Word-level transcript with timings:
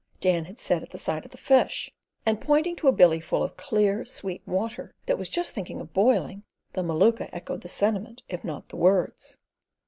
Dan 0.19 0.45
had 0.45 0.57
said 0.57 0.81
at 0.81 0.89
the 0.89 0.97
sight 0.97 1.25
of 1.25 1.31
the 1.31 1.37
fish, 1.37 1.91
and 2.25 2.41
pointing 2.41 2.75
to 2.77 2.87
a 2.87 2.91
billy 2.91 3.19
full 3.19 3.43
of 3.43 3.55
clear, 3.55 4.03
sweet 4.03 4.41
water 4.47 4.95
that 5.05 5.19
was 5.19 5.29
just 5.29 5.51
thinking 5.51 5.79
of 5.79 5.93
boiling, 5.93 6.41
the 6.73 6.81
Maluka 6.81 7.29
echoed 7.31 7.61
the 7.61 7.69
sentiment 7.69 8.23
if 8.27 8.43
not 8.43 8.69
the 8.69 8.77
words. 8.77 9.37